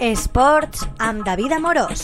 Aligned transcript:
Esports 0.00 0.82
amb 0.98 1.22
David 1.22 1.52
Amorós. 1.54 2.02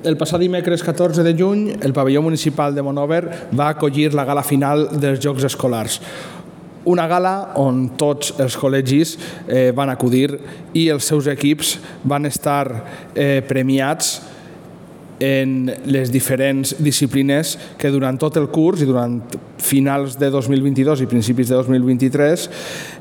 El 0.00 0.16
passat 0.16 0.40
dimecres 0.40 0.80
14 0.80 1.20
de 1.26 1.34
juny, 1.36 1.74
el 1.84 1.92
pavelló 1.92 2.22
municipal 2.24 2.72
de 2.74 2.80
Monover 2.82 3.50
va 3.52 3.68
acollir 3.68 4.14
la 4.14 4.24
gala 4.24 4.42
final 4.42 4.86
dels 4.96 5.20
Jocs 5.20 5.44
Escolars. 5.44 6.00
Una 6.88 7.04
gala 7.06 7.52
on 7.60 7.98
tots 8.00 8.32
els 8.40 8.56
col·legis 8.56 9.18
eh, 9.44 9.74
van 9.76 9.92
acudir 9.92 10.38
i 10.72 10.88
els 10.88 11.04
seus 11.04 11.28
equips 11.28 11.76
van 12.08 12.24
estar 12.24 12.64
eh, 13.14 13.44
premiats 13.44 14.22
en 15.20 15.70
les 15.90 16.12
diferents 16.14 16.74
disciplines 16.78 17.56
que 17.78 17.90
durant 17.90 18.18
tot 18.18 18.36
el 18.38 18.48
curs 18.54 18.82
i 18.82 18.88
durant 18.88 19.18
finals 19.58 20.16
de 20.18 20.30
2022 20.30 21.02
i 21.02 21.08
principis 21.10 21.50
de 21.50 21.58
2023 21.58 22.46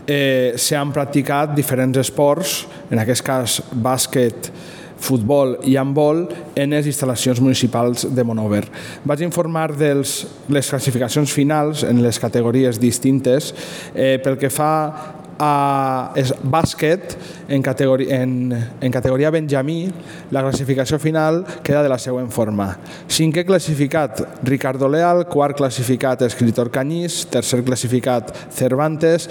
eh, 0.08 0.54
s'han 0.58 0.94
practicat 0.96 1.54
diferents 1.56 2.02
esports, 2.02 2.64
en 2.90 3.04
aquest 3.04 3.26
cas 3.26 3.62
bàsquet, 3.72 4.52
futbol 4.98 5.56
i 5.70 5.76
handbol 5.78 6.24
en 6.58 6.74
les 6.74 6.88
instal·lacions 6.90 7.42
municipals 7.44 8.08
de 8.14 8.26
Monover. 8.26 8.64
Vaig 9.06 9.22
informar 9.26 9.70
de 9.78 9.94
les 10.02 10.70
classificacions 10.72 11.32
finals 11.34 11.84
en 11.86 12.02
les 12.02 12.20
categories 12.20 12.80
distintes 12.82 13.54
eh, 13.94 14.18
pel 14.24 14.40
que 14.42 14.50
fa 14.50 15.17
a 15.40 16.12
és 16.18 16.34
bàsquet 16.44 17.16
en 17.50 17.64
categoria, 17.66 18.22
en, 18.24 18.52
en 18.54 18.92
categoria 18.94 19.32
Benjamí. 19.34 19.88
La 20.32 20.44
classificació 20.46 21.00
final 21.00 21.44
queda 21.64 21.84
de 21.86 21.92
la 21.92 22.00
següent 22.02 22.30
forma. 22.34 22.72
Cinquè 23.08 23.46
classificat 23.48 24.22
Ricardo 24.48 24.90
Leal. 24.90 25.26
Quart 25.30 25.58
classificat 25.58 26.26
Escritor 26.28 26.72
Canyís. 26.74 27.26
Tercer 27.32 27.64
classificat 27.68 28.34
Cervantes. 28.54 29.30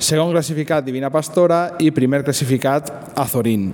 Segon 0.00 0.32
classificat 0.32 0.84
Divina 0.84 1.12
Pastora. 1.12 1.76
I 1.78 1.92
primer 1.92 2.24
classificat 2.24 2.90
Azorín. 3.20 3.70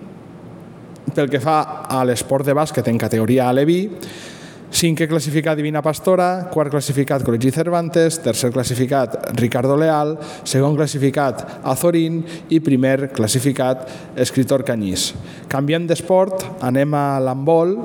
Pel 1.15 1.31
que 1.31 1.41
fa 1.41 1.87
a 1.87 2.03
l'esport 2.05 2.45
de 2.45 2.55
bàsquet 2.57 2.89
en 2.91 2.99
categoria 2.99 3.47
Aleví, 3.49 3.85
cinquè 4.73 5.07
classificat 5.09 5.57
Divina 5.57 5.81
Pastora, 5.83 6.49
quart 6.53 6.73
classificat 6.73 7.23
Col·legi 7.25 7.53
Cervantes, 7.55 8.19
tercer 8.25 8.51
classificat 8.53 9.15
Ricardo 9.39 9.77
Leal, 9.79 10.17
segon 10.45 10.75
classificat 10.77 11.63
Azorín 11.65 12.19
i 12.51 12.59
primer 12.61 13.13
classificat 13.15 13.87
Escritor 14.19 14.65
Canyís. 14.67 15.13
Canviem 15.49 15.87
d'esport, 15.87 16.43
anem 16.67 16.95
a 16.99 17.21
l'handbol. 17.23 17.77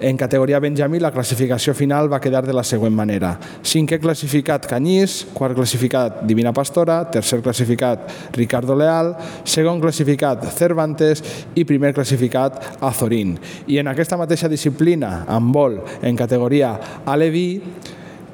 En 0.00 0.16
categoria 0.16 0.58
Benjamí 0.64 0.98
la 0.98 1.12
classificació 1.12 1.74
final 1.76 2.08
va 2.10 2.22
quedar 2.24 2.46
de 2.46 2.56
la 2.56 2.64
següent 2.64 2.96
manera. 2.96 3.34
Cinquè 3.62 4.00
classificat 4.00 4.66
Canyís, 4.66 5.26
quart 5.36 5.54
classificat 5.54 6.22
Divina 6.24 6.54
Pastora, 6.56 7.02
tercer 7.12 7.42
classificat 7.44 8.08
Ricardo 8.32 8.74
Leal, 8.74 9.12
segon 9.44 9.80
classificat 9.80 10.48
Cervantes 10.56 11.22
i 11.54 11.66
primer 11.68 11.92
classificat 11.94 12.80
Azorín. 12.80 13.36
I 13.68 13.78
en 13.84 13.92
aquesta 13.92 14.16
mateixa 14.16 14.48
disciplina, 14.48 15.26
handbol, 15.28 15.82
en 16.00 16.16
categoria 16.16 16.29
categoria 16.30 16.78
Alevi, 17.04 17.60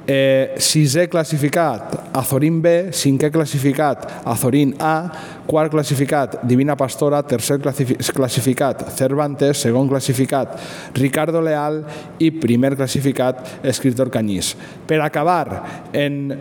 eh, 0.05 0.53
sisè 0.61 1.07
classificat 1.09 2.13
Azorín 2.15 2.61
B, 2.61 2.93
cinquè 2.93 3.31
classificat 3.33 4.05
Azorín 4.29 4.75
A, 4.79 5.09
quart 5.49 5.73
classificat 5.73 6.37
Divina 6.47 6.77
Pastora, 6.77 7.23
tercer 7.23 7.57
classificat 7.59 8.85
Cervantes, 8.93 9.65
segon 9.65 9.89
classificat 9.89 10.55
Ricardo 10.93 11.41
Leal 11.41 11.81
i 12.19 12.31
primer 12.31 12.75
classificat 12.77 13.65
Escritor 13.65 14.13
Canyís. 14.13 14.53
Per 14.87 15.01
acabar, 15.01 15.89
en 15.91 16.37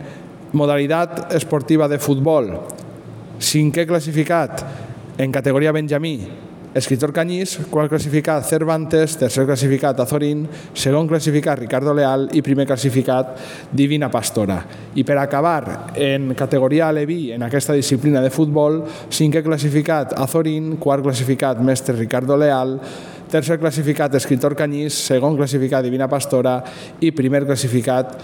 modalitat 0.53 1.33
esportiva 1.35 1.89
de 1.89 1.99
futbol, 1.99 2.53
cinquè 3.41 3.89
classificat 3.89 4.63
en 5.19 5.33
categoria 5.33 5.73
Benjamí, 5.73 6.21
Escritor 6.77 7.09
Canyís, 7.09 7.55
quart 7.73 7.89
classificat 7.89 8.45
Cervantes, 8.45 9.15
tercer 9.17 9.47
classificat 9.49 9.97
Azorín, 10.03 10.43
segon 10.77 11.09
classificat 11.09 11.57
Ricardo 11.57 11.95
Leal 11.97 12.27
i 12.37 12.43
primer 12.45 12.67
classificat 12.69 13.31
Divina 13.73 14.11
Pastora. 14.13 14.59
I 14.93 15.05
per 15.09 15.17
acabar, 15.17 15.95
en 15.97 16.35
categoria 16.37 16.91
Aleví, 16.91 17.33
en 17.33 17.47
aquesta 17.47 17.73
disciplina 17.73 18.21
de 18.21 18.29
futbol, 18.29 18.83
cinquè 19.09 19.41
classificat 19.47 20.13
Azorín, 20.21 20.75
quart 20.77 21.07
classificat 21.07 21.65
Mestre 21.65 21.97
Ricardo 21.97 22.37
Leal, 22.37 22.77
tercer 23.33 23.57
classificat 23.57 24.13
Escritor 24.21 24.53
Canyís, 24.53 25.01
segon 25.09 25.41
classificat 25.41 25.81
Divina 25.89 26.11
Pastora 26.13 26.59
i 27.01 27.15
primer 27.17 27.47
classificat 27.49 28.19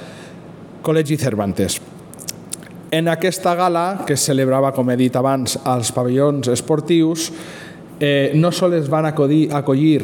Col·legi 0.85 1.17
Cervantes. 1.17 1.81
En 2.93 3.09
aquesta 3.09 3.55
gala, 3.57 4.05
que 4.05 4.13
es 4.13 4.29
celebrava, 4.29 4.75
com 4.77 4.91
he 4.93 5.01
dit 5.01 5.15
abans, 5.17 5.57
als 5.65 5.89
pavellons 5.97 6.53
esportius, 6.53 7.31
eh, 8.01 8.33
no 8.35 8.53
sols 8.53 8.89
van 8.91 9.09
acollir, 9.11 9.49
acollir 9.55 10.03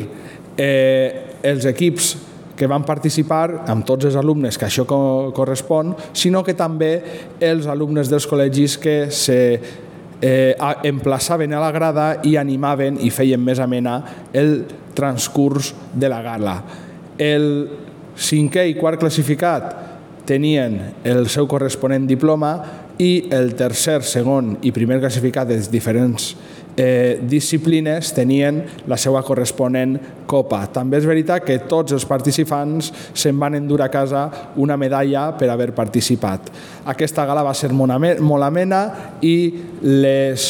eh, 0.56 1.36
els 1.42 1.66
equips 1.70 2.16
que 2.58 2.66
van 2.66 2.82
participar 2.82 3.62
amb 3.70 3.86
tots 3.86 4.08
els 4.08 4.16
alumnes 4.18 4.58
que 4.58 4.66
això 4.66 4.84
co 4.88 5.30
correspon, 5.34 5.94
sinó 6.12 6.42
que 6.42 6.56
també 6.58 6.92
els 7.40 7.68
alumnes 7.70 8.10
dels 8.10 8.26
col·legis 8.26 8.74
que 8.82 8.96
se 9.14 9.38
eh, 10.20 10.54
emplaçaven 10.90 11.54
a 11.54 11.62
la 11.62 11.70
grada 11.70 12.08
i 12.26 12.34
animaven 12.36 12.98
i 13.06 13.12
feien 13.14 13.42
més 13.44 13.62
amena 13.62 14.00
el 14.34 14.64
transcurs 14.98 15.72
de 15.94 16.10
la 16.10 16.18
gala. 16.24 16.56
El 17.18 17.46
cinquè 18.18 18.66
i 18.66 18.74
quart 18.74 18.98
classificat 18.98 19.70
tenien 20.26 20.80
el 21.06 21.28
seu 21.30 21.46
corresponent 21.48 22.06
diploma 22.10 22.52
i 22.98 23.28
el 23.30 23.54
tercer, 23.56 24.02
segon 24.02 24.56
i 24.66 24.74
primer 24.74 24.98
classificat 24.98 25.48
dels 25.48 25.70
diferents 25.70 26.32
eh, 26.78 27.18
disciplines 27.26 28.12
tenien 28.14 28.62
la 28.86 28.96
seva 28.96 29.24
corresponent 29.26 29.96
copa. 30.30 30.62
També 30.72 31.00
és 31.00 31.08
veritat 31.08 31.44
que 31.44 31.58
tots 31.66 31.96
els 31.96 32.06
participants 32.06 32.92
se'n 33.12 33.38
van 33.40 33.58
endur 33.58 33.82
a 33.82 33.90
casa 33.90 34.28
una 34.56 34.78
medalla 34.78 35.32
per 35.38 35.50
haver 35.50 35.72
participat. 35.74 36.52
Aquesta 36.86 37.26
gala 37.26 37.42
va 37.42 37.54
ser 37.58 37.72
molt 37.74 38.46
amena 38.46 38.82
i 39.20 39.36
les 39.82 40.48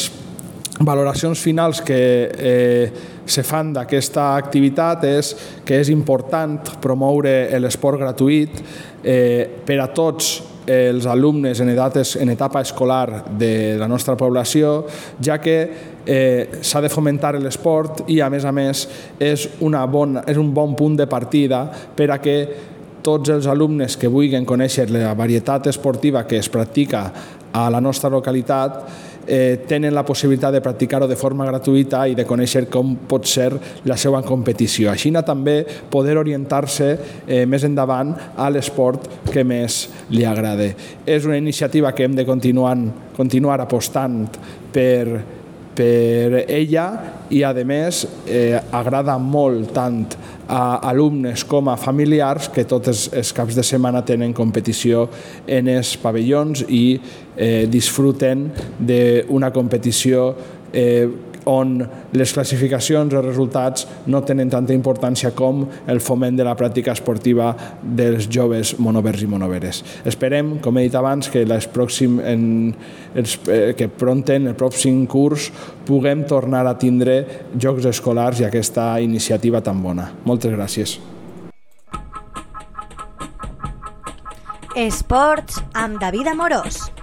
valoracions 0.79 1.41
finals 1.41 1.81
que 1.83 1.99
eh, 2.31 2.91
se 3.29 3.43
fan 3.43 3.73
d'aquesta 3.75 4.35
activitat 4.37 5.03
és 5.09 5.33
que 5.65 5.81
és 5.81 5.89
important 5.93 6.55
promoure 6.81 7.59
l'esport 7.59 7.99
gratuït 7.99 8.61
eh, 9.03 9.43
per 9.65 9.81
a 9.83 9.89
tots 9.93 10.37
els 10.69 11.07
alumnes 11.09 11.59
en, 11.59 11.71
edates, 11.73 12.15
en 12.21 12.29
etapa 12.29 12.61
escolar 12.61 13.25
de 13.39 13.77
la 13.79 13.87
nostra 13.89 14.15
població, 14.17 14.83
ja 15.21 15.39
que 15.41 15.57
eh, 16.05 16.59
s'ha 16.61 16.81
de 16.85 16.91
fomentar 16.93 17.33
l'esport 17.41 18.03
i, 18.07 18.19
a 18.21 18.29
més 18.29 18.45
a 18.45 18.53
més, 18.53 18.85
és, 19.19 19.47
una 19.65 19.85
bona, 19.89 20.23
és 20.29 20.37
un 20.37 20.53
bon 20.53 20.75
punt 20.77 20.99
de 20.99 21.09
partida 21.09 21.65
per 21.95 22.11
a 22.13 22.19
que 22.21 22.37
tots 23.01 23.31
els 23.33 23.47
alumnes 23.47 23.95
que 23.97 24.11
vulguin 24.11 24.45
conèixer 24.45 24.89
la 24.91 25.15
varietat 25.17 25.71
esportiva 25.71 26.25
que 26.27 26.37
es 26.37 26.49
practica 26.51 27.05
a 27.51 27.69
la 27.71 27.81
nostra 27.81 28.11
localitat 28.13 28.81
eh, 29.29 29.61
tenen 29.69 29.93
la 29.93 30.03
possibilitat 30.05 30.53
de 30.55 30.61
practicar-ho 30.65 31.07
de 31.07 31.17
forma 31.19 31.45
gratuïta 31.45 32.01
i 32.09 32.17
de 32.17 32.25
conèixer 32.27 32.65
com 32.71 32.95
pot 33.07 33.27
ser 33.29 33.51
la 33.85 33.97
seva 33.97 34.23
competició. 34.25 34.89
Així 34.91 35.13
també 35.25 35.61
poder 35.91 36.17
orientar-se 36.17 36.89
eh, 37.27 37.45
més 37.45 37.63
endavant 37.63 38.15
a 38.35 38.49
l'esport 38.49 39.07
que 39.31 39.43
més 39.43 39.87
li 40.09 40.25
agrada. 40.25 40.71
És 41.05 41.25
una 41.25 41.37
iniciativa 41.37 41.93
que 41.93 42.03
hem 42.03 42.15
de 42.15 42.25
continuar, 42.25 42.75
continuar 43.15 43.59
apostant 43.61 44.25
per, 44.73 45.21
per 45.75 46.45
ella 46.47 46.87
i 47.29 47.43
a 47.43 47.53
més 47.53 48.05
eh, 48.25 48.57
agrada 48.71 49.17
molt 49.21 49.73
tant 49.75 50.03
a 50.49 50.79
alumnes 50.89 51.43
com 51.45 51.69
a 51.69 51.77
familiars 51.77 52.49
que 52.49 52.65
tots 52.65 53.09
els 53.13 53.33
caps 53.37 53.57
de 53.57 53.63
setmana 53.65 54.01
tenen 54.05 54.33
competició 54.33 55.05
en 55.45 55.69
els 55.69 55.93
pavellons 56.01 56.65
i 56.67 56.83
eh, 56.97 57.67
disfruten 57.69 58.47
d'una 58.81 59.51
competició 59.53 60.31
eh, 60.73 61.05
on 61.45 61.77
les 62.13 62.33
classificacions 62.33 63.13
o 63.13 63.21
resultats 63.23 63.85
no 64.07 64.21
tenen 64.25 64.49
tanta 64.51 64.75
importància 64.75 65.31
com 65.37 65.65
el 65.87 66.01
foment 66.03 66.37
de 66.37 66.45
la 66.47 66.55
pràctica 66.59 66.93
esportiva 66.95 67.53
dels 67.81 68.27
joves 68.31 68.75
monovers 68.79 69.23
i 69.23 69.29
monoveres. 69.31 69.83
Esperem, 70.09 70.57
com 70.63 70.77
he 70.77 70.87
dit 70.87 70.97
abans, 70.99 71.29
que, 71.31 71.45
les 71.47 71.69
pròxim, 71.71 72.19
en, 72.19 72.43
els, 73.15 73.37
eh, 73.47 73.73
que 73.77 73.89
pronten, 73.89 74.47
el 74.47 74.57
pròxim 74.59 75.05
curs, 75.07 75.49
puguem 75.87 76.25
tornar 76.29 76.65
a 76.67 76.77
tindre 76.77 77.21
jocs 77.55 77.87
escolars 77.89 78.41
i 78.41 78.49
aquesta 78.49 78.91
iniciativa 79.01 79.61
tan 79.61 79.81
bona. 79.83 80.11
Moltes 80.25 80.53
gràcies. 80.53 80.99
Esports 84.79 85.59
amb 85.73 85.99
David 85.99 86.29
Amorós. 86.31 86.98